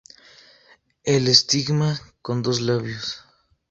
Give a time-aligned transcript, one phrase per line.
[1.03, 3.23] El estigma con dos labios.